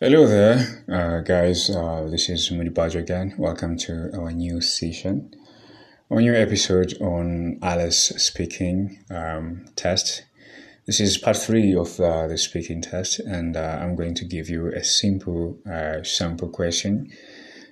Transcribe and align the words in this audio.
Hello 0.00 0.28
there, 0.28 0.84
uh, 0.88 1.22
guys. 1.22 1.68
Uh, 1.70 2.06
this 2.08 2.28
is 2.28 2.50
Bajoh 2.50 3.00
again. 3.00 3.34
Welcome 3.36 3.76
to 3.78 4.12
our 4.16 4.30
new 4.30 4.60
session, 4.60 5.34
our 6.08 6.20
new 6.20 6.36
episode 6.36 6.94
on 7.00 7.58
IELTS 7.60 8.20
speaking 8.20 9.04
um, 9.10 9.64
test. 9.74 10.22
This 10.86 11.00
is 11.00 11.18
part 11.18 11.36
three 11.36 11.74
of 11.74 11.98
uh, 11.98 12.28
the 12.28 12.38
speaking 12.38 12.80
test, 12.80 13.18
and 13.18 13.56
uh, 13.56 13.80
I'm 13.80 13.96
going 13.96 14.14
to 14.14 14.24
give 14.24 14.48
you 14.48 14.68
a 14.68 14.84
simple 14.84 15.58
uh, 15.68 16.04
sample 16.04 16.48
question. 16.48 17.10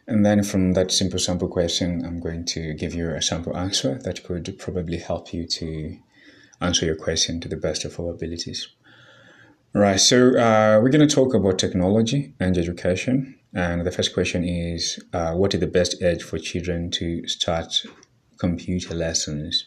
And 0.08 0.26
then 0.26 0.42
from 0.42 0.72
that 0.72 0.90
simple 0.90 1.20
sample 1.20 1.46
question, 1.46 2.04
I'm 2.04 2.18
going 2.18 2.44
to 2.46 2.74
give 2.74 2.92
you 2.92 3.10
a 3.10 3.22
sample 3.22 3.56
answer 3.56 4.00
that 4.02 4.24
could 4.24 4.58
probably 4.58 4.98
help 4.98 5.32
you 5.32 5.46
to 5.46 5.96
answer 6.60 6.86
your 6.86 6.96
question 6.96 7.40
to 7.42 7.48
the 7.48 7.56
best 7.56 7.84
of 7.84 8.00
our 8.00 8.10
abilities. 8.10 8.66
Right, 9.76 10.00
so 10.00 10.28
uh, 10.38 10.80
we're 10.82 10.88
going 10.88 11.06
to 11.06 11.14
talk 11.14 11.34
about 11.34 11.58
technology 11.58 12.32
and 12.40 12.56
education. 12.56 13.38
And 13.52 13.84
the 13.84 13.90
first 13.90 14.14
question 14.14 14.42
is 14.42 14.98
uh, 15.12 15.34
What 15.34 15.52
is 15.52 15.60
the 15.60 15.66
best 15.66 16.02
age 16.02 16.22
for 16.22 16.38
children 16.38 16.90
to 16.92 17.28
start 17.28 17.84
computer 18.38 18.94
lessons? 18.94 19.66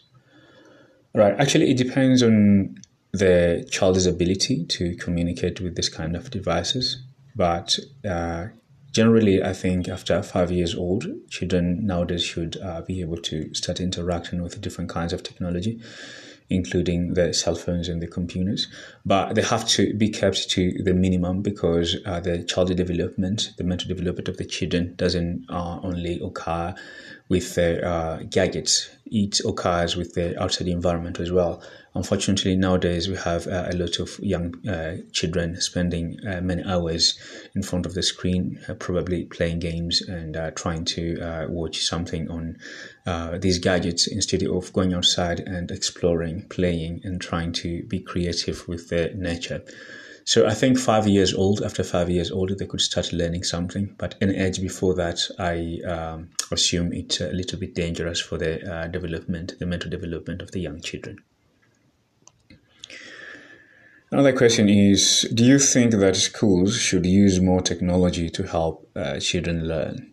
Right, 1.14 1.38
actually, 1.38 1.70
it 1.70 1.76
depends 1.76 2.24
on 2.24 2.74
the 3.12 3.64
child's 3.70 4.06
ability 4.06 4.64
to 4.64 4.96
communicate 4.96 5.60
with 5.60 5.76
this 5.76 5.88
kind 5.88 6.16
of 6.16 6.28
devices. 6.32 7.04
But 7.36 7.78
uh, 8.04 8.48
generally, 8.90 9.44
I 9.44 9.52
think 9.52 9.88
after 9.88 10.24
five 10.24 10.50
years 10.50 10.74
old, 10.74 11.06
children 11.28 11.86
nowadays 11.86 12.24
should 12.24 12.56
uh, 12.56 12.80
be 12.80 13.00
able 13.00 13.18
to 13.18 13.54
start 13.54 13.78
interacting 13.78 14.42
with 14.42 14.60
different 14.60 14.90
kinds 14.90 15.12
of 15.12 15.22
technology 15.22 15.80
including 16.50 17.14
the 17.14 17.32
cell 17.32 17.54
phones 17.54 17.88
and 17.88 18.02
the 18.02 18.06
computers. 18.06 18.66
But 19.06 19.34
they 19.34 19.42
have 19.42 19.66
to 19.68 19.94
be 19.94 20.08
kept 20.10 20.50
to 20.50 20.82
the 20.82 20.92
minimum 20.92 21.42
because 21.42 21.96
uh, 22.04 22.20
the 22.20 22.42
child 22.42 22.76
development, 22.76 23.52
the 23.56 23.64
mental 23.64 23.88
development 23.88 24.28
of 24.28 24.36
the 24.36 24.44
children 24.44 24.94
doesn't 24.96 25.46
uh, 25.48 25.80
only 25.82 26.20
occur 26.20 26.74
with 27.28 27.54
the 27.54 27.86
uh, 27.86 28.22
gadgets, 28.28 28.90
it 29.10 29.40
occurs 29.44 29.96
with 29.96 30.14
the 30.14 30.40
outside 30.40 30.68
environment 30.68 31.18
as 31.18 31.32
well. 31.32 31.62
Unfortunately, 31.94 32.54
nowadays 32.54 33.08
we 33.08 33.16
have 33.16 33.48
uh, 33.48 33.66
a 33.68 33.74
lot 33.74 33.98
of 33.98 34.18
young 34.20 34.54
uh, 34.68 34.98
children 35.12 35.60
spending 35.60 36.16
uh, 36.24 36.40
many 36.40 36.62
hours 36.64 37.18
in 37.56 37.62
front 37.62 37.84
of 37.84 37.94
the 37.94 38.02
screen, 38.02 38.60
uh, 38.68 38.74
probably 38.74 39.24
playing 39.24 39.58
games 39.58 40.00
and 40.00 40.36
uh, 40.36 40.52
trying 40.52 40.84
to 40.84 41.20
uh, 41.20 41.46
watch 41.48 41.84
something 41.84 42.30
on 42.30 42.56
these 43.40 43.58
gadgets 43.58 44.06
instead 44.06 44.44
of 44.44 44.72
going 44.72 44.94
outside 44.94 45.40
and 45.40 45.72
exploring, 45.72 46.42
playing, 46.48 47.00
and 47.02 47.20
trying 47.20 47.50
to 47.50 47.82
be 47.84 47.98
creative 47.98 48.68
with 48.68 48.88
the 48.88 49.12
nature. 49.16 49.60
So 50.30 50.46
I 50.46 50.54
think 50.54 50.78
five 50.78 51.08
years 51.08 51.34
old, 51.34 51.60
after 51.60 51.82
five 51.82 52.08
years 52.08 52.30
old, 52.30 52.56
they 52.56 52.64
could 52.64 52.80
start 52.80 53.12
learning 53.12 53.42
something. 53.42 53.96
But 53.98 54.14
any 54.20 54.36
age 54.36 54.60
before 54.60 54.94
that, 54.94 55.18
I 55.40 55.80
um, 55.84 56.28
assume 56.52 56.92
it's 56.92 57.20
a 57.20 57.32
little 57.32 57.58
bit 57.58 57.74
dangerous 57.74 58.20
for 58.20 58.38
the 58.38 58.88
development, 58.92 59.58
the 59.58 59.66
mental 59.66 59.90
development 59.90 60.40
of 60.40 60.52
the 60.52 60.60
young 60.60 60.80
children. 60.82 61.18
Another 64.12 64.32
question 64.32 64.68
is 64.68 65.28
Do 65.34 65.44
you 65.44 65.58
think 65.58 65.94
that 65.94 66.14
schools 66.14 66.78
should 66.78 67.06
use 67.06 67.40
more 67.40 67.60
technology 67.60 68.30
to 68.30 68.44
help 68.44 68.88
uh, 68.94 69.18
children 69.18 69.66
learn? 69.66 70.12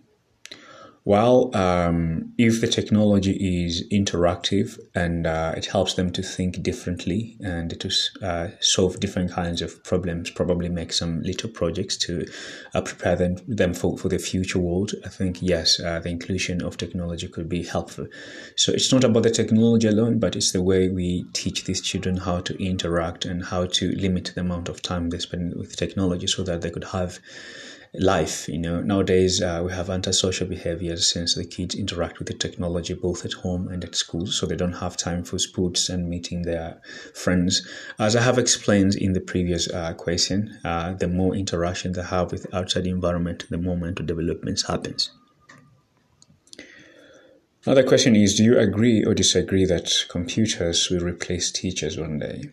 Well, 1.08 1.56
um, 1.56 2.34
if 2.38 2.60
the 2.60 2.68
technology 2.68 3.66
is 3.66 3.82
interactive 3.94 4.78
and 4.94 5.26
uh, 5.26 5.54
it 5.56 5.68
helps 5.68 5.94
them 5.94 6.12
to 6.12 6.22
think 6.22 6.62
differently 6.62 7.38
and 7.40 7.80
to 7.80 7.90
uh, 8.22 8.50
solve 8.60 9.00
different 9.00 9.32
kinds 9.32 9.62
of 9.62 9.82
problems, 9.86 10.32
probably 10.32 10.68
make 10.68 10.92
some 10.92 11.22
little 11.22 11.50
projects 11.50 11.96
to 12.00 12.28
uh, 12.76 12.82
prepare 12.82 13.16
them, 13.16 13.38
them 13.48 13.74
for, 13.74 13.98
for 13.98 14.10
the 14.10 14.18
future 14.18 14.60
world, 14.60 14.92
I 15.06 15.08
think, 15.08 15.42
yes, 15.42 15.80
uh, 15.80 16.02
the 16.02 16.10
inclusion 16.10 16.62
of 16.62 16.76
technology 16.76 17.30
could 17.30 17.48
be 17.48 17.64
helpful. 17.64 18.08
So 18.58 18.74
it's 18.74 18.92
not 18.92 19.06
about 19.06 19.24
the 19.24 19.32
technology 19.32 19.88
alone, 19.88 20.20
but 20.20 20.36
it's 20.36 20.52
the 20.52 20.62
way 20.62 20.90
we 20.90 21.24
teach 21.32 21.64
these 21.64 21.80
children 21.80 22.18
how 22.18 22.42
to 22.42 22.62
interact 22.62 23.24
and 23.24 23.46
how 23.46 23.68
to 23.68 23.94
limit 23.94 24.34
the 24.36 24.42
amount 24.42 24.68
of 24.68 24.82
time 24.82 25.10
they 25.10 25.20
spend 25.20 25.56
with 25.56 25.78
technology 25.78 26.28
so 26.28 26.44
that 26.44 26.64
they 26.64 26.70
could 26.70 26.84
have 26.92 27.22
life. 28.00 28.48
You 28.48 28.58
know, 28.58 28.82
nowadays 28.82 29.42
uh, 29.42 29.62
we 29.66 29.72
have 29.72 29.90
antisocial 29.90 30.48
behaviors 30.48 31.08
since 31.08 31.36
the 31.36 31.46
kids 31.46 31.76
interact 31.76 32.20
with 32.20 32.28
the 32.28 32.34
technology 32.34 32.94
both 32.94 33.26
at 33.26 33.34
home 33.34 33.68
and 33.68 33.84
at 33.84 33.96
school, 33.96 34.28
so 34.28 34.46
they 34.46 34.56
don't 34.56 34.74
have 34.74 34.98
time 34.98 35.24
for 35.24 35.40
sports 35.40 35.90
and 35.90 36.10
meeting 36.10 36.44
their 36.44 36.82
friends. 37.14 37.68
As 38.00 38.16
I 38.16 38.22
have 38.22 38.38
explained 38.38 38.96
in 38.96 39.14
the 39.14 39.22
previous 39.22 39.70
uh, 39.70 39.94
question, 39.94 40.60
uh, 40.64 40.94
the 40.94 41.08
more 41.08 41.36
interaction 41.36 41.94
they 41.94 42.04
have 42.04 42.32
with 42.32 42.54
outside 42.54 42.88
environment, 42.88 43.46
the 43.50 43.58
more 43.58 43.78
mental 43.78 44.06
development 44.06 44.62
happens. 44.68 45.12
Another 47.66 47.84
question 47.84 48.16
is 48.16 48.36
Do 48.36 48.44
you 48.44 48.58
agree 48.58 49.04
or 49.04 49.14
disagree 49.14 49.66
that 49.66 50.06
computers 50.08 50.90
will 50.90 51.02
replace 51.02 51.52
teachers 51.52 51.98
one 51.98 52.20
day? 52.20 52.52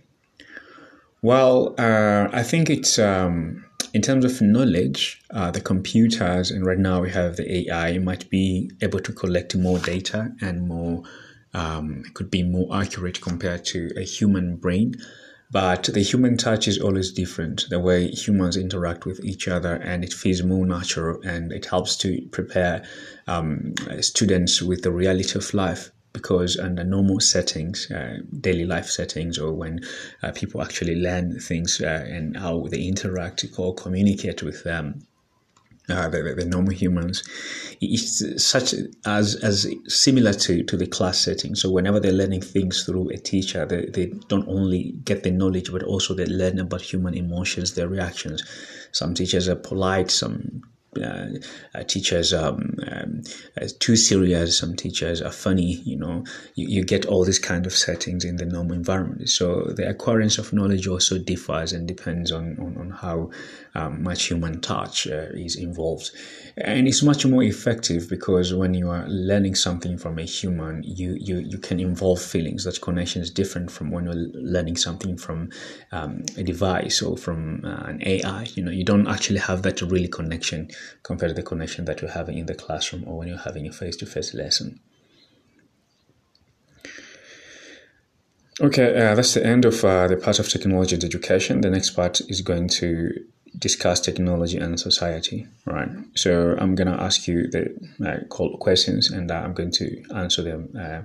Well, 1.23 1.75
uh, 1.79 2.29
I 2.33 2.43
think 2.43 2.69
it's 2.69 2.99
um, 2.99 3.65
in 3.95 4.03
terms 4.03 4.25
of 4.25 4.43
knowledge, 4.43 5.23
uh, 5.31 5.53
the 5.53 5.61
computers, 5.61 6.51
and 6.51 6.67
right 6.67 6.79
now 6.79 7.01
we 7.01 7.11
have 7.11 7.37
the 7.37 7.71
AI, 7.71 7.97
might 7.99 8.29
be 8.29 8.69
able 8.83 8.99
to 8.99 9.13
collect 9.13 9.57
more 9.57 9.79
data 9.79 10.33
and 10.41 10.67
more, 10.67 11.05
um, 11.55 12.03
could 12.13 12.29
be 12.29 12.43
more 12.43 12.69
accurate 12.75 13.21
compared 13.21 13.65
to 13.65 13.91
a 13.97 14.03
human 14.03 14.57
brain. 14.57 14.97
But 15.53 15.85
the 15.85 16.03
human 16.03 16.37
touch 16.37 16.67
is 16.67 16.81
always 16.81 17.13
different. 17.13 17.67
The 17.71 17.79
way 17.79 18.09
humans 18.09 18.57
interact 18.57 19.07
with 19.07 19.25
each 19.25 19.47
other, 19.47 19.75
and 19.77 20.03
it 20.03 20.13
feels 20.13 20.43
more 20.43 20.67
natural, 20.67 21.21
and 21.23 21.53
it 21.53 21.67
helps 21.67 21.97
to 21.99 22.21
prepare 22.33 22.85
um, 23.29 23.75
students 24.01 24.61
with 24.61 24.83
the 24.83 24.91
reality 24.91 25.39
of 25.39 25.55
life 25.55 25.93
because 26.15 26.57
under 26.57 26.85
normal 26.85 27.21
settings, 27.21 27.91
uh, 27.91 28.19
daily 28.41 28.65
life 28.65 28.87
settings, 28.87 29.37
or 29.39 29.53
when 29.53 29.81
uh, 30.23 30.33
people 30.33 30.63
actually 30.63 30.95
learn 30.95 31.39
things 31.39 31.83
uh, 31.83 32.07
and 32.09 32.37
how 32.37 32.63
they 32.71 32.83
interact 32.83 33.45
or 33.59 33.75
communicate 33.75 34.43
with 34.43 34.65
them, 34.65 35.07
uh, 35.91 36.09
the, 36.09 36.23
the, 36.23 36.47
normal 36.47 36.73
humans, 36.73 37.23
it's 37.81 38.43
such 38.43 38.75
as 39.05 39.35
as 39.35 39.67
similar 39.87 40.33
to, 40.33 40.63
to 40.63 40.79
the 40.79 40.87
class 40.87 41.19
setting. 41.19 41.55
So 41.55 41.71
whenever 41.71 42.01
they're 42.01 42.13
learning 42.13 42.41
things 42.41 42.85
through 42.85 43.11
a 43.11 43.19
teacher, 43.19 43.67
they, 43.67 43.87
they 43.87 44.07
don't 44.29 44.49
only 44.49 44.95
get 45.05 45.25
the 45.25 45.31
knowledge, 45.31 45.71
but 45.71 45.83
also 45.83 46.15
they 46.15 46.25
learn 46.25 46.59
about 46.59 46.81
human 46.81 47.13
emotions, 47.13 47.75
their 47.75 47.89
reactions. 47.89 48.43
Some 48.93 49.13
teachers 49.13 49.47
are 49.47 49.57
polite, 49.57 50.11
some 50.11 50.63
teachers 51.87 52.33
um, 52.33 52.77
um, 52.91 53.23
uh, 53.61 53.69
too 53.79 53.97
serious. 53.97 54.59
Some 54.59 54.77
teachers 54.77 55.21
are 55.23 55.33
funny. 55.33 55.83
You 55.85 55.97
know, 55.97 56.25
you, 56.55 56.69
you 56.69 56.85
get 56.85 57.07
all 57.07 57.25
these 57.25 57.39
kind 57.39 57.67
of 57.67 57.73
settings 57.73 58.25
in 58.25 58.37
the 58.37 58.45
normal 58.45 58.77
environment. 58.77 59.29
So 59.29 59.73
the 59.77 59.89
acquirance 59.89 60.39
of 60.39 60.53
knowledge 60.53 60.87
also 60.87 61.19
differs 61.19 61.73
and 61.73 61.87
depends 61.87 62.33
on 62.33 62.59
on, 62.59 62.77
on 62.79 62.91
how 62.91 63.31
um, 63.75 64.03
much 64.03 64.25
human 64.25 64.61
touch 64.61 65.07
uh, 65.07 65.29
is 65.35 65.57
involved, 65.57 66.11
and 66.57 66.87
it's 66.87 67.03
much 67.03 67.27
more 67.27 67.43
effective 67.43 68.09
because 68.09 68.55
when 68.55 68.75
you 68.75 68.89
are 68.91 69.07
learning 69.09 69.55
something 69.55 69.99
from 69.99 70.19
a 70.19 70.23
human, 70.23 70.83
you 70.85 71.17
you 71.21 71.39
you 71.39 71.59
can 71.59 71.81
involve 71.81 72.21
feelings. 72.21 72.65
That 72.65 72.81
connection 72.81 73.23
is 73.23 73.31
different 73.31 73.71
from 73.71 73.91
when 73.91 74.05
you're 74.05 74.15
learning 74.15 74.77
something 74.77 75.17
from 75.17 75.51
um, 75.93 76.25
a 76.37 76.43
device 76.43 77.03
or 77.03 77.17
from 77.17 77.65
uh, 77.65 77.85
an 77.87 78.03
AI. 78.07 78.47
You 78.55 78.65
know, 78.65 78.71
you 78.71 78.85
don't 78.85 79.09
actually 79.09 79.41
have 79.41 79.63
that 79.63 79.81
really 79.83 80.09
connection 80.09 80.69
compared 81.03 81.31
to 81.31 81.35
the 81.35 81.43
connection 81.43 81.85
that 81.85 82.01
you're 82.01 82.11
having 82.11 82.39
in 82.39 82.47
the 82.47 82.55
classroom 82.55 83.05
or 83.07 83.19
when 83.19 83.29
you're 83.29 83.39
having 83.39 83.67
a 83.67 83.73
face 83.73 83.97
to 83.97 84.07
face 84.07 84.35
lesson. 84.35 84.81
Okay, 88.61 88.95
uh, 88.95 89.15
that's 89.17 89.35
the 89.35 89.45
end 89.45 89.65
of 89.65 89.85
uh, 89.85 90.07
the 90.07 90.17
part 90.17 90.39
of 90.39 90.49
technology 90.49 90.95
and 90.95 91.03
education. 91.03 91.61
The 91.61 91.71
next 91.71 91.91
part 91.91 92.21
is 92.29 92.41
going 92.41 92.69
to 92.69 93.13
discuss 93.59 94.01
technology 94.01 94.59
and 94.59 94.79
society, 94.79 95.47
right? 95.67 95.89
So 96.15 96.57
I'm 96.59 96.75
going 96.75 96.89
to 96.89 97.01
ask 97.03 97.27
you 97.27 97.49
the 97.49 97.75
uh, 98.05 98.25
questions 98.59 99.11
and 99.11 99.31
uh, 99.31 99.35
I'm 99.35 99.55
going 99.55 99.73
to 99.73 100.03
answer 100.15 100.43
them 100.43 100.71
uh, 100.79 101.03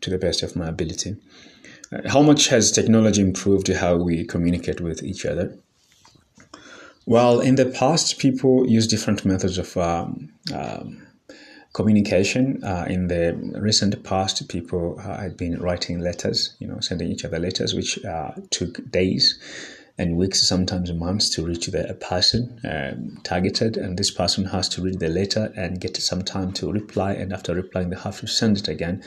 to 0.00 0.10
the 0.10 0.18
best 0.18 0.42
of 0.42 0.56
my 0.56 0.68
ability. 0.68 1.16
Uh, 1.92 2.08
how 2.08 2.22
much 2.22 2.48
has 2.48 2.70
technology 2.70 3.20
improved 3.20 3.68
how 3.68 3.96
we 3.96 4.24
communicate 4.24 4.80
with 4.80 5.02
each 5.02 5.24
other? 5.24 5.56
Well, 7.08 7.40
in 7.40 7.54
the 7.54 7.64
past, 7.64 8.18
people 8.18 8.68
use 8.68 8.86
different 8.86 9.24
methods 9.24 9.56
of 9.56 9.74
um, 9.78 10.30
um, 10.54 11.06
communication. 11.72 12.62
Uh, 12.62 12.84
in 12.86 13.08
the 13.08 13.32
recent 13.58 14.04
past, 14.04 14.46
people 14.50 15.00
uh, 15.00 15.16
had 15.16 15.34
been 15.34 15.58
writing 15.58 16.00
letters, 16.00 16.54
you 16.58 16.66
know, 16.68 16.80
sending 16.80 17.10
each 17.10 17.24
other 17.24 17.38
letters, 17.38 17.72
which 17.72 18.04
uh, 18.04 18.32
took 18.50 18.90
days 18.90 19.38
and 19.96 20.18
weeks, 20.18 20.46
sometimes 20.46 20.92
months, 20.92 21.30
to 21.30 21.46
reach 21.46 21.68
the 21.68 21.96
person 21.98 22.60
um, 22.70 23.18
targeted. 23.24 23.78
And 23.78 23.96
this 23.98 24.10
person 24.10 24.44
has 24.44 24.68
to 24.68 24.82
read 24.82 25.00
the 25.00 25.08
letter 25.08 25.50
and 25.56 25.80
get 25.80 25.96
some 25.96 26.20
time 26.20 26.52
to 26.52 26.70
reply. 26.70 27.14
And 27.14 27.32
after 27.32 27.54
replying, 27.54 27.88
they 27.88 27.96
have 27.96 28.20
to 28.20 28.26
send 28.26 28.58
it 28.58 28.68
again. 28.68 29.02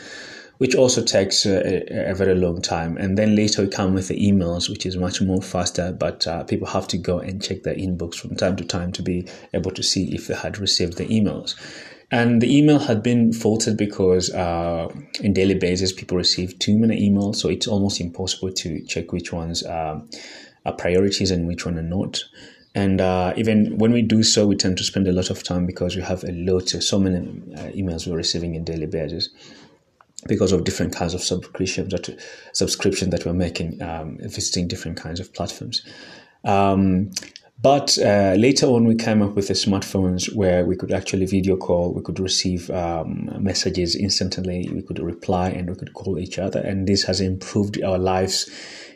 Which 0.61 0.75
also 0.75 1.03
takes 1.03 1.43
a, 1.47 2.11
a, 2.11 2.13
very 2.13 2.35
long 2.35 2.61
time. 2.61 2.95
And 2.95 3.17
then 3.17 3.35
later 3.35 3.63
we 3.63 3.67
come 3.67 3.95
with 3.95 4.09
the 4.09 4.29
emails, 4.29 4.69
which 4.69 4.85
is 4.85 4.95
much 4.95 5.19
more 5.19 5.41
faster, 5.41 5.91
but 5.91 6.27
uh, 6.27 6.43
people 6.43 6.67
have 6.67 6.87
to 6.89 6.99
go 6.99 7.17
and 7.17 7.41
check 7.41 7.63
their 7.63 7.73
inbox 7.73 8.13
from 8.13 8.35
time 8.35 8.55
to 8.57 8.63
time 8.63 8.91
to 8.91 9.01
be 9.01 9.27
able 9.53 9.71
to 9.71 9.81
see 9.81 10.13
if 10.13 10.27
they 10.27 10.35
had 10.35 10.59
received 10.59 10.97
the 10.97 11.07
emails. 11.07 11.55
And 12.11 12.43
the 12.43 12.55
email 12.55 12.77
had 12.77 13.01
been 13.01 13.33
faulted 13.33 13.75
because 13.75 14.31
uh, 14.35 14.93
in 15.21 15.33
daily 15.33 15.55
basis 15.55 15.91
people 15.91 16.15
receive 16.15 16.59
too 16.59 16.77
many 16.77 17.09
emails, 17.09 17.37
so 17.37 17.49
it's 17.49 17.65
almost 17.65 17.99
impossible 17.99 18.51
to 18.51 18.85
check 18.85 19.11
which 19.11 19.33
ones 19.33 19.65
uh, 19.65 19.99
are 20.63 20.73
priorities 20.73 21.31
and 21.31 21.47
which 21.47 21.65
one 21.65 21.79
are 21.79 21.81
not. 21.81 22.23
And 22.75 23.01
uh, 23.01 23.33
even 23.35 23.79
when 23.79 23.93
we 23.93 24.03
do 24.03 24.21
so, 24.21 24.45
we 24.45 24.57
tend 24.57 24.77
to 24.77 24.83
spend 24.83 25.07
a 25.07 25.11
lot 25.11 25.31
of 25.31 25.41
time 25.41 25.65
because 25.65 25.95
we 25.95 26.03
have 26.03 26.23
a 26.23 26.31
lot, 26.31 26.69
so 26.69 26.99
many 26.99 27.17
uh, 27.17 27.71
emails 27.71 28.05
we're 28.05 28.15
receiving 28.15 28.53
in 28.53 28.63
daily 28.63 28.85
basis 28.85 29.29
because 30.27 30.51
of 30.51 30.63
different 30.63 30.93
kinds 30.93 31.13
of 31.13 31.21
subscriptions 31.21 31.91
that 31.91 32.19
subscription 32.53 33.09
that 33.09 33.25
we're 33.25 33.33
making, 33.33 33.81
um, 33.81 34.17
visiting 34.21 34.67
different 34.67 34.97
kinds 34.97 35.19
of 35.19 35.33
platforms. 35.33 35.83
Um, 36.43 37.11
but 37.61 37.95
uh, 37.99 38.33
later 38.37 38.65
on, 38.65 38.85
we 38.85 38.95
came 38.95 39.21
up 39.21 39.35
with 39.35 39.47
the 39.47 39.53
smartphones 39.53 40.33
where 40.33 40.65
we 40.65 40.75
could 40.75 40.91
actually 40.91 41.27
video 41.27 41.57
call, 41.57 41.93
we 41.93 42.01
could 42.01 42.19
receive 42.19 42.71
um, 42.71 43.29
messages 43.39 43.95
instantly, 43.95 44.67
we 44.73 44.81
could 44.81 44.97
reply, 44.97 45.49
and 45.49 45.69
we 45.69 45.75
could 45.75 45.93
call 45.93 46.17
each 46.17 46.39
other. 46.39 46.59
And 46.59 46.87
this 46.87 47.03
has 47.03 47.21
improved 47.21 47.81
our 47.83 47.99
lives 47.99 48.49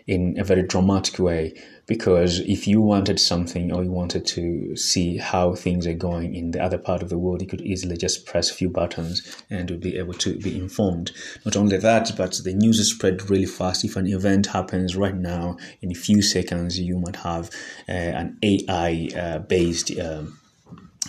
in 0.07 0.39
a 0.39 0.43
very 0.43 0.61
dramatic 0.61 1.19
way 1.19 1.53
because 1.87 2.39
if 2.41 2.67
you 2.67 2.81
wanted 2.81 3.19
something 3.19 3.71
or 3.71 3.83
you 3.83 3.91
wanted 3.91 4.25
to 4.25 4.75
see 4.75 5.17
how 5.17 5.53
things 5.53 5.85
are 5.85 5.93
going 5.93 6.33
in 6.33 6.51
the 6.51 6.61
other 6.61 6.77
part 6.77 7.03
of 7.03 7.09
the 7.09 7.17
world, 7.17 7.41
you 7.41 7.47
could 7.47 7.61
easily 7.61 7.95
just 7.95 8.25
press 8.25 8.49
a 8.49 8.53
few 8.53 8.69
buttons 8.69 9.21
and 9.49 9.69
you'd 9.69 9.81
be 9.81 9.97
able 9.97 10.13
to 10.13 10.37
be 10.39 10.57
informed. 10.57 11.11
Not 11.43 11.55
only 11.55 11.77
that, 11.77 12.11
but 12.17 12.39
the 12.43 12.53
news 12.53 12.79
is 12.79 12.91
spread 12.91 13.29
really 13.29 13.45
fast. 13.45 13.83
If 13.83 13.95
an 13.95 14.07
event 14.07 14.47
happens 14.47 14.95
right 14.95 15.15
now, 15.15 15.57
in 15.81 15.91
a 15.91 15.95
few 15.95 16.21
seconds, 16.21 16.79
you 16.79 16.97
might 16.97 17.17
have 17.17 17.51
uh, 17.87 17.91
an 17.91 18.37
AI 18.41 19.09
uh, 19.15 19.39
based 19.39 19.91
um, 19.99 20.39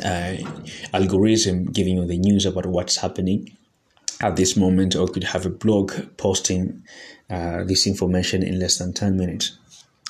uh, 0.05 0.37
algorithm 0.93 1.73
giving 1.73 1.97
you 1.97 2.07
the 2.07 2.19
news 2.19 2.45
about 2.45 2.67
what's 2.67 2.97
happening 2.97 3.57
at 4.21 4.37
this 4.37 4.57
moment, 4.57 4.97
or 4.97 5.09
could 5.09 5.25
have 5.25 5.47
a 5.47 5.51
blog 5.51 5.93
posting 6.17 6.83
uh, 7.31 7.65
this 7.65 7.87
information 7.87 8.43
in 8.43 8.59
less 8.59 8.79
than 8.79 8.93
10 8.93 9.17
minutes. 9.17 9.59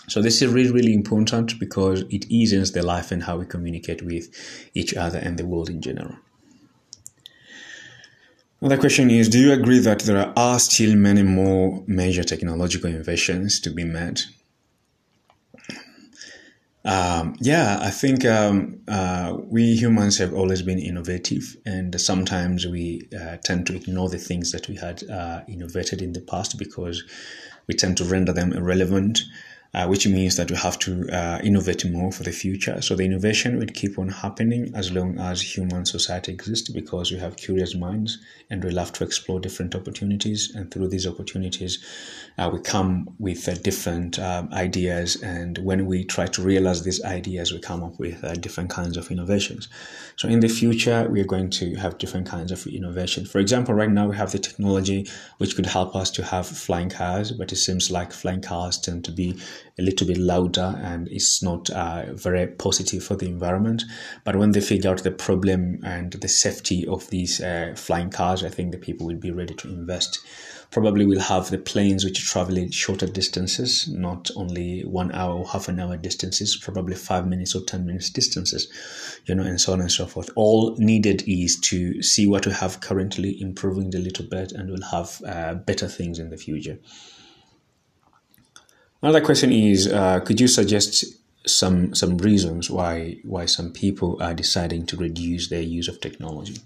So 0.08 0.22
this 0.22 0.40
is 0.40 0.52
really, 0.52 0.70
really 0.70 0.94
important 0.94 1.58
because 1.58 2.02
it 2.10 2.26
eases 2.28 2.72
the 2.72 2.82
life 2.82 3.10
and 3.10 3.24
how 3.24 3.38
we 3.38 3.46
communicate 3.46 4.02
with 4.02 4.28
each 4.74 4.94
other 4.94 5.18
and 5.18 5.36
the 5.36 5.46
world 5.46 5.68
in 5.68 5.80
general. 5.80 6.14
Another 8.60 8.78
question 8.78 9.10
is 9.10 9.28
Do 9.28 9.38
you 9.38 9.52
agree 9.52 9.80
that 9.80 10.00
there 10.00 10.32
are 10.36 10.58
still 10.58 10.96
many 10.96 11.22
more 11.22 11.82
major 11.86 12.22
technological 12.22 12.88
innovations 12.88 13.60
to 13.60 13.70
be 13.70 13.84
made? 13.84 14.22
Um, 16.86 17.34
yeah, 17.40 17.78
I 17.80 17.90
think 17.90 18.24
um, 18.24 18.78
uh, 18.86 19.36
we 19.36 19.74
humans 19.74 20.18
have 20.18 20.32
always 20.32 20.62
been 20.62 20.78
innovative, 20.78 21.56
and 21.66 22.00
sometimes 22.00 22.64
we 22.64 23.08
uh, 23.12 23.38
tend 23.38 23.66
to 23.66 23.74
ignore 23.74 24.08
the 24.08 24.18
things 24.18 24.52
that 24.52 24.68
we 24.68 24.76
had 24.76 25.02
uh, 25.10 25.40
innovated 25.48 26.00
in 26.00 26.12
the 26.12 26.20
past 26.20 26.56
because 26.58 27.02
we 27.66 27.74
tend 27.74 27.96
to 27.96 28.04
render 28.04 28.32
them 28.32 28.52
irrelevant 28.52 29.22
uh, 29.76 29.86
which 29.86 30.06
means 30.06 30.36
that 30.36 30.50
we 30.50 30.56
have 30.56 30.78
to 30.78 31.06
uh, 31.10 31.38
innovate 31.44 31.84
more 31.84 32.10
for 32.10 32.22
the 32.22 32.32
future. 32.32 32.80
So 32.80 32.96
the 32.96 33.04
innovation 33.04 33.58
will 33.58 33.66
keep 33.66 33.98
on 33.98 34.08
happening 34.08 34.72
as 34.74 34.90
long 34.90 35.18
as 35.18 35.42
human 35.42 35.84
society 35.84 36.32
exists 36.32 36.70
because 36.70 37.12
we 37.12 37.18
have 37.18 37.36
curious 37.36 37.74
minds 37.74 38.18
and 38.48 38.64
we 38.64 38.70
love 38.70 38.94
to 38.94 39.04
explore 39.04 39.38
different 39.38 39.74
opportunities. 39.74 40.54
And 40.54 40.70
through 40.70 40.88
these 40.88 41.06
opportunities, 41.06 41.84
uh, 42.38 42.48
we 42.50 42.60
come 42.60 43.14
with 43.18 43.46
uh, 43.46 43.54
different 43.56 44.18
um, 44.18 44.48
ideas. 44.54 45.22
And 45.22 45.58
when 45.58 45.84
we 45.84 46.04
try 46.04 46.26
to 46.26 46.42
realize 46.42 46.82
these 46.82 47.04
ideas, 47.04 47.52
we 47.52 47.58
come 47.58 47.82
up 47.84 47.98
with 47.98 48.24
uh, 48.24 48.32
different 48.32 48.70
kinds 48.70 48.96
of 48.96 49.10
innovations. 49.10 49.68
So 50.16 50.26
in 50.26 50.40
the 50.40 50.48
future, 50.48 51.06
we 51.10 51.20
are 51.20 51.24
going 51.24 51.50
to 51.50 51.74
have 51.74 51.98
different 51.98 52.26
kinds 52.26 52.50
of 52.50 52.66
innovation. 52.66 53.26
For 53.26 53.40
example, 53.40 53.74
right 53.74 53.90
now 53.90 54.08
we 54.08 54.16
have 54.16 54.32
the 54.32 54.38
technology 54.38 55.06
which 55.36 55.54
could 55.54 55.66
help 55.66 55.94
us 55.94 56.10
to 56.12 56.24
have 56.24 56.46
flying 56.46 56.88
cars, 56.88 57.30
but 57.32 57.52
it 57.52 57.56
seems 57.56 57.90
like 57.90 58.12
flying 58.12 58.40
cars 58.40 58.78
tend 58.78 59.04
to 59.04 59.12
be 59.12 59.38
a 59.78 59.82
little 59.82 60.06
bit 60.06 60.18
louder 60.18 60.74
and 60.82 61.08
it's 61.08 61.42
not 61.42 61.68
uh, 61.70 62.12
very 62.14 62.46
positive 62.46 63.04
for 63.04 63.16
the 63.16 63.26
environment. 63.26 63.84
But 64.24 64.36
when 64.36 64.52
they 64.52 64.60
figure 64.60 64.90
out 64.90 65.02
the 65.02 65.10
problem 65.10 65.80
and 65.84 66.12
the 66.12 66.28
safety 66.28 66.86
of 66.86 67.08
these 67.10 67.40
uh, 67.40 67.74
flying 67.76 68.10
cars, 68.10 68.42
I 68.42 68.48
think 68.48 68.72
the 68.72 68.78
people 68.78 69.06
will 69.06 69.16
be 69.16 69.30
ready 69.30 69.54
to 69.54 69.68
invest. 69.68 70.20
Probably 70.70 71.06
we'll 71.06 71.20
have 71.20 71.50
the 71.50 71.58
planes 71.58 72.04
which 72.04 72.24
travel 72.24 72.56
in 72.56 72.70
shorter 72.70 73.06
distances, 73.06 73.86
not 73.88 74.30
only 74.34 74.82
one 74.82 75.12
hour 75.12 75.38
or 75.38 75.46
half 75.46 75.68
an 75.68 75.78
hour 75.78 75.96
distances, 75.96 76.56
probably 76.56 76.96
five 76.96 77.26
minutes 77.26 77.54
or 77.54 77.60
10 77.60 77.86
minutes 77.86 78.10
distances, 78.10 78.68
you 79.26 79.34
know, 79.34 79.44
and 79.44 79.60
so 79.60 79.72
on 79.72 79.80
and 79.80 79.92
so 79.92 80.06
forth. 80.06 80.28
All 80.34 80.74
needed 80.76 81.22
is 81.26 81.58
to 81.60 82.02
see 82.02 82.26
what 82.26 82.46
we 82.46 82.52
have 82.52 82.80
currently, 82.80 83.40
improving 83.40 83.94
a 83.94 83.98
little 83.98 84.26
bit, 84.26 84.52
and 84.52 84.68
we'll 84.68 84.90
have 84.90 85.22
uh, 85.26 85.54
better 85.54 85.86
things 85.86 86.18
in 86.18 86.30
the 86.30 86.36
future. 86.36 86.78
Another 89.02 89.20
question 89.20 89.52
is, 89.52 89.86
uh, 89.86 90.20
could 90.20 90.40
you 90.40 90.48
suggest 90.48 91.04
some 91.46 91.94
some 91.94 92.18
reasons 92.18 92.70
why 92.70 93.18
why 93.22 93.46
some 93.46 93.72
people 93.72 94.20
are 94.20 94.34
deciding 94.34 94.86
to 94.86 94.96
reduce 94.96 95.48
their 95.48 95.62
use 95.62 95.88
of 95.88 96.00
technology? 96.00 96.56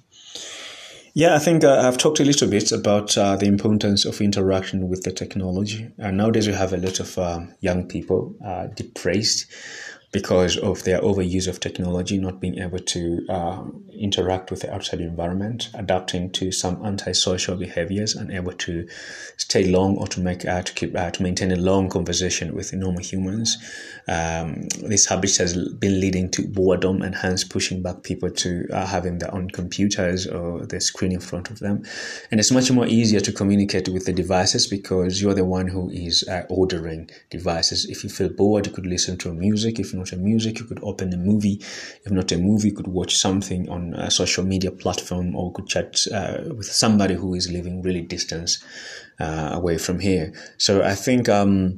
Yeah, 1.13 1.35
I 1.35 1.41
think 1.41 1.65
uh, 1.65 1.83
I've 1.85 1.99
talked 1.99 2.21
a 2.21 2.25
little 2.25 2.49
bit 2.49 2.71
about 2.71 3.19
uh, 3.19 3.35
the 3.35 3.47
importance 3.47 4.05
of 4.05 4.21
interaction 4.21 4.89
with 4.89 5.03
the 5.03 5.11
technology. 5.11 5.91
And 5.99 6.17
nowadays, 6.17 6.47
we 6.47 6.55
have 6.55 6.73
a 6.73 6.77
lot 6.77 7.01
of 7.01 7.19
uh, 7.19 7.41
young 7.61 7.89
people 7.89 8.35
uh, 8.45 8.69
depressed 8.69 9.47
because 10.13 10.57
of 10.57 10.83
their 10.85 11.01
overuse 11.01 11.47
of 11.47 11.61
technology, 11.61 12.19
not 12.19 12.41
being 12.41 12.59
able 12.59 12.81
to 12.81 13.25
uh, 13.29 13.63
interact 13.93 14.51
with 14.51 14.61
the 14.61 14.75
outside 14.75 15.01
environment, 15.01 15.71
adapting 15.75 16.31
to 16.33 16.51
some 16.51 16.85
antisocial 16.85 17.57
behaviors, 17.57 18.17
and 18.17 18.31
unable 18.31 18.53
to 18.53 18.89
stay 19.37 19.65
long 19.65 19.97
or 19.99 20.07
to 20.09 20.21
make 20.21 20.45
uh, 20.45 20.63
to 20.63 20.73
keep 20.73 20.97
uh, 20.97 21.11
to 21.11 21.23
maintain 21.23 21.53
a 21.53 21.57
long 21.57 21.89
conversation 21.89 22.55
with 22.55 22.73
normal 22.73 23.03
humans. 23.03 23.57
Um, 24.09 24.69
this 24.83 25.07
habit 25.07 25.37
has 25.37 25.57
been 25.75 26.01
leading 26.01 26.31
to 26.33 26.49
boredom 26.49 27.03
and 27.03 27.15
hence 27.15 27.45
pushing 27.45 27.83
back 27.83 28.03
people 28.03 28.31
to 28.31 28.67
uh, 28.73 28.87
having 28.87 29.19
their 29.19 29.33
own 29.33 29.51
computers 29.51 30.27
or 30.27 30.67
the 30.67 30.81
screen 30.81 31.13
in 31.13 31.21
front 31.21 31.51
of 31.51 31.61
them. 31.61 31.85
And 32.31 32.41
it's 32.41 32.51
much 32.51 32.71
more 32.73 32.87
easier 32.87 33.21
to 33.21 33.33
communicate 33.33 33.89
with 33.89 34.07
the 34.07 34.13
devices 34.13 34.67
because 34.67 35.23
you're 35.23 35.35
the 35.35 35.45
one 35.45 35.69
who 35.69 35.91
is 35.91 36.27
uh, 36.29 36.45
ordering 36.49 37.11
devices. 37.31 37.85
If 37.85 38.03
you 38.03 38.11
feel 38.11 38.31
bored, 38.31 38.67
you 38.67 38.73
could 38.73 38.87
listen 38.87 39.17
to 39.19 39.33
music. 39.33 39.79
If 39.79 39.93
not 40.01 40.13
a 40.13 40.17
music, 40.17 40.59
you 40.59 40.67
could 40.67 40.81
open 40.83 41.13
a 41.13 41.17
movie. 41.17 41.63
If 42.05 42.11
not 42.11 42.33
a 42.33 42.39
movie, 42.39 42.69
you 42.69 42.75
could 42.75 42.89
watch 42.89 43.17
something 43.17 43.69
on 43.69 43.95
a 43.95 44.11
social 44.11 44.45
media 44.45 44.71
platform 44.71 45.37
or 45.37 45.53
could 45.53 45.69
chat 45.69 46.07
uh, 46.13 46.55
with 46.57 46.67
somebody 46.67 47.15
who 47.15 47.35
is 47.35 47.51
living 47.51 47.83
really 47.83 48.03
distance 48.03 48.63
uh, 49.21 49.51
away 49.53 49.79
from 49.79 50.01
here. 50.01 50.33
So 50.59 50.83
I 50.83 50.95
think 50.95 51.29
um, 51.29 51.77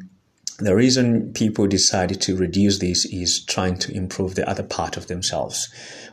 the 0.59 0.77
reason 0.77 1.33
people 1.33 1.67
decided 1.67 2.21
to 2.23 2.37
reduce 2.37 2.79
this 2.79 3.05
is 3.07 3.45
trying 3.45 3.77
to 3.79 3.93
improve 3.93 4.35
the 4.35 4.49
other 4.49 4.63
part 4.63 4.97
of 4.97 5.07
themselves. 5.07 5.69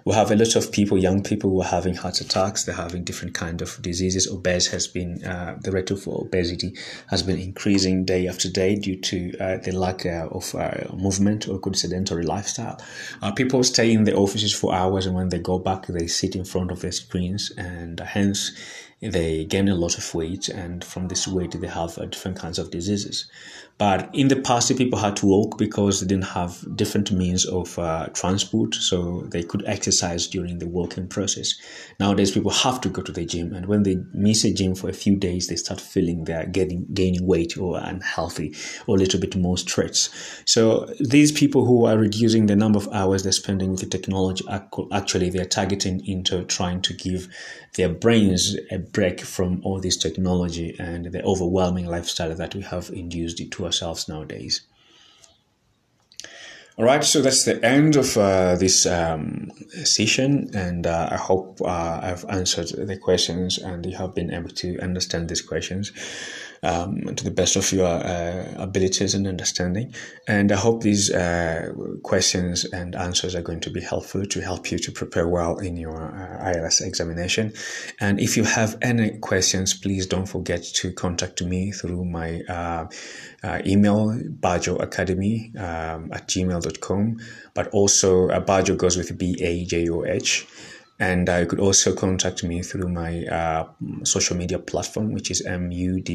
We 0.05 0.15
have 0.15 0.31
a 0.31 0.35
lot 0.35 0.55
of 0.55 0.71
people, 0.71 0.97
young 0.97 1.21
people, 1.23 1.49
who 1.49 1.61
are 1.61 1.67
having 1.67 1.95
heart 1.95 2.21
attacks. 2.21 2.63
They're 2.63 2.75
having 2.75 3.03
different 3.03 3.33
kind 3.33 3.61
of 3.61 3.79
diseases. 3.81 4.27
Obese 4.27 4.67
has 4.67 4.87
been 4.87 5.23
uh, 5.23 5.57
the 5.61 5.71
rate 5.71 5.91
of 5.91 6.07
obesity 6.07 6.75
has 7.07 7.21
been 7.21 7.37
increasing 7.37 8.05
day 8.05 8.27
after 8.27 8.49
day 8.49 8.75
due 8.75 8.99
to 8.99 9.37
uh, 9.39 9.57
the 9.57 9.71
lack 9.71 10.05
uh, 10.05 10.27
of 10.31 10.55
uh, 10.55 10.95
movement 10.95 11.47
or 11.47 11.59
good 11.59 11.77
sedentary 11.77 12.23
lifestyle. 12.23 12.81
Uh, 13.21 13.31
people 13.31 13.63
stay 13.63 13.91
in 13.91 14.05
the 14.05 14.15
offices 14.15 14.53
for 14.53 14.73
hours, 14.73 15.05
and 15.05 15.15
when 15.15 15.29
they 15.29 15.39
go 15.39 15.59
back, 15.59 15.85
they 15.87 16.07
sit 16.07 16.35
in 16.35 16.45
front 16.45 16.71
of 16.71 16.81
their 16.81 16.91
screens, 16.91 17.51
and 17.57 17.99
hence 17.99 18.51
they 19.01 19.45
gain 19.45 19.69
a 19.69 19.75
lot 19.75 19.97
of 19.97 20.13
weight, 20.13 20.49
and 20.49 20.83
from 20.83 21.07
this 21.07 21.27
weight, 21.27 21.51
they 21.51 21.67
have 21.67 21.97
uh, 21.97 22.05
different 22.05 22.37
kinds 22.37 22.59
of 22.59 22.69
diseases. 22.69 23.29
But 23.77 24.09
in 24.13 24.27
the 24.27 24.35
past, 24.35 24.77
people 24.77 24.99
had 24.99 25.15
to 25.17 25.25
walk 25.25 25.57
because 25.57 26.01
they 26.01 26.07
didn't 26.07 26.25
have 26.25 26.65
different 26.75 27.13
means 27.13 27.45
of 27.45 27.79
uh, 27.79 28.07
transport, 28.07 28.75
so 28.75 29.21
they 29.31 29.41
could 29.41 29.63
exercise 29.65 30.27
during 30.27 30.59
the 30.59 30.67
walking 30.67 31.07
process. 31.07 31.53
Nowadays, 31.97 32.31
people 32.31 32.51
have 32.51 32.81
to 32.81 32.89
go 32.89 33.01
to 33.01 33.13
the 33.13 33.25
gym, 33.25 33.53
and 33.53 33.67
when 33.67 33.83
they 33.83 34.03
miss 34.13 34.43
a 34.43 34.53
gym 34.53 34.75
for 34.75 34.89
a 34.89 34.93
few 34.93 35.15
days, 35.15 35.47
they 35.47 35.55
start 35.55 35.79
feeling 35.79 36.25
they're 36.25 36.45
getting 36.45 36.85
gaining 36.93 37.25
weight 37.25 37.57
or 37.57 37.79
unhealthy 37.81 38.53
or 38.85 38.97
a 38.97 38.99
little 38.99 39.19
bit 39.19 39.37
more 39.37 39.57
stressed. 39.57 40.09
So 40.43 40.93
these 40.99 41.31
people 41.31 41.63
who 41.63 41.85
are 41.85 41.97
reducing 41.97 42.47
the 42.47 42.57
number 42.57 42.79
of 42.79 42.89
hours 42.89 43.23
they're 43.23 43.31
spending 43.31 43.71
with 43.71 43.79
the 43.79 43.85
technology, 43.85 44.43
actually, 44.91 45.29
they're 45.29 45.45
targeting 45.45 46.05
into 46.05 46.43
trying 46.43 46.81
to 46.81 46.93
give 46.93 47.29
their 47.75 47.89
brains 47.89 48.57
a 48.71 48.79
break 48.91 49.21
from 49.21 49.61
all 49.63 49.79
this 49.79 49.97
technology 49.97 50.75
and 50.79 51.05
the 51.07 51.23
overwhelming 51.23 51.85
lifestyle 51.85 52.33
that 52.35 52.55
we 52.55 52.61
have 52.61 52.89
induced 52.89 53.41
to 53.51 53.65
ourselves 53.65 54.07
nowadays. 54.07 54.61
All 56.77 56.85
right, 56.85 57.03
so 57.03 57.21
that's 57.21 57.43
the 57.43 57.61
end 57.63 57.97
of 57.97 58.15
uh, 58.15 58.55
this 58.55 58.85
um, 58.85 59.51
session, 59.83 60.49
and 60.53 60.87
uh, 60.87 61.09
I 61.11 61.17
hope 61.17 61.59
uh, 61.61 61.99
I've 62.01 62.23
answered 62.29 62.69
the 62.87 62.95
questions 62.95 63.57
and 63.57 63.85
you 63.85 63.97
have 63.97 64.15
been 64.15 64.33
able 64.33 64.49
to 64.49 64.79
understand 64.79 65.27
these 65.27 65.41
questions 65.41 65.91
um, 66.63 67.15
to 67.15 67.23
the 67.23 67.31
best 67.31 67.55
of 67.55 67.71
your 67.71 67.87
uh, 67.87 68.53
abilities 68.57 69.13
and 69.15 69.27
understanding. 69.27 69.93
And 70.27 70.51
I 70.51 70.55
hope 70.55 70.81
these 70.81 71.11
uh, 71.11 71.71
questions 72.03 72.65
and 72.65 72.95
answers 72.95 73.35
are 73.35 73.41
going 73.41 73.61
to 73.61 73.69
be 73.69 73.81
helpful 73.81 74.25
to 74.25 74.41
help 74.41 74.71
you 74.71 74.77
to 74.79 74.91
prepare 74.91 75.27
well 75.27 75.57
in 75.57 75.77
your 75.77 75.95
uh, 75.95 76.43
IELTS 76.51 76.85
examination. 76.85 77.53
And 77.99 78.19
if 78.19 78.37
you 78.37 78.43
have 78.43 78.77
any 78.81 79.17
questions, 79.19 79.73
please 79.73 80.05
don't 80.05 80.27
forget 80.27 80.63
to 80.63 80.91
contact 80.91 81.41
me 81.41 81.71
through 81.71 82.05
my 82.05 82.41
uh, 82.41 82.87
uh, 83.43 83.61
email, 83.65 84.17
bajoacademy 84.39 85.55
um, 85.59 86.11
at 86.11 86.27
gmail.com. 86.27 87.19
But 87.53 87.67
also, 87.69 88.29
uh, 88.29 88.39
Bajoh 88.39 88.77
goes 88.77 88.97
with 88.97 89.17
B 89.17 89.37
A 89.41 89.65
J 89.65 89.89
O 89.89 90.05
H. 90.05 90.47
And 90.99 91.29
uh, 91.29 91.37
you 91.37 91.45
could 91.45 91.61
also 91.61 91.95
contact 91.95 92.43
me 92.43 92.61
through 92.61 92.89
my 92.89 93.25
uh, 93.25 93.69
social 94.03 94.35
media 94.35 94.59
platform, 94.59 95.13
which 95.13 95.31
is 95.31 95.41
mudy.bajo. 95.45 96.11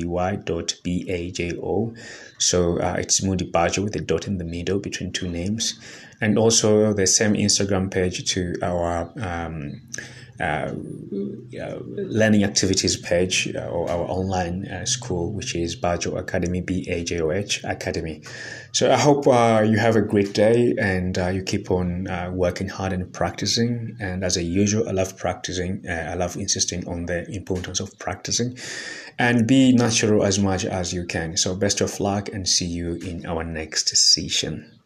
So 2.38 2.78
uh, 2.78 2.96
it's 2.98 3.22
Moody 3.22 3.50
Bajoh 3.50 3.82
with 3.84 3.96
a 3.96 4.00
dot 4.00 4.26
in 4.26 4.36
the 4.36 4.44
middle 4.44 4.78
between 4.78 5.10
two 5.12 5.28
names. 5.28 5.80
And 6.20 6.38
also 6.38 6.92
the 6.92 7.06
same 7.06 7.32
Instagram 7.32 7.90
page 7.90 8.30
to 8.32 8.54
our 8.62 9.10
um, 9.16 9.80
uh, 10.40 10.72
learning 11.96 12.44
activities 12.44 12.96
page 12.96 13.52
uh, 13.54 13.66
or 13.68 13.88
our 13.90 14.04
online 14.08 14.66
uh, 14.66 14.84
school, 14.84 15.32
which 15.32 15.54
is 15.54 15.76
Bajoh 15.80 16.18
Academy, 16.18 16.60
B 16.60 16.86
A 16.88 17.04
J 17.04 17.20
O 17.20 17.30
H 17.30 17.62
Academy. 17.64 18.22
So 18.72 18.90
I 18.90 18.98
hope 18.98 19.26
uh, 19.26 19.64
you 19.64 19.78
have 19.78 19.96
a 19.96 20.02
great 20.02 20.34
day 20.34 20.74
and 20.80 21.16
you 21.16 21.42
keep 21.42 21.70
on 21.70 22.08
working 22.34 22.68
hard 22.68 22.92
and 22.92 23.12
practicing. 23.12 23.96
And 24.00 24.24
as 24.24 24.36
a 24.36 24.42
usual, 24.42 24.88
I 24.88 24.92
love 24.92 25.16
practicing. 25.16 25.88
I 25.88 26.14
love 26.14 26.36
insisting 26.36 26.86
on 26.88 27.06
the 27.06 27.24
importance 27.30 27.80
of 27.80 27.96
practicing 27.98 28.58
and 29.18 29.46
be 29.46 29.72
natural 29.72 30.24
as 30.24 30.38
much 30.38 30.64
as 30.64 30.92
you 30.92 31.06
can. 31.06 31.36
So 31.36 31.54
best 31.54 31.80
of 31.80 32.00
luck 32.00 32.28
and 32.30 32.48
see 32.48 32.66
you 32.66 32.94
in 32.94 33.24
our 33.26 33.44
next 33.44 33.96
session. 33.96 34.80